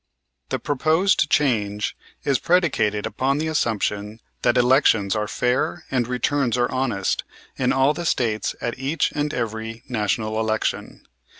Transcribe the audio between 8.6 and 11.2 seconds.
each and every National election.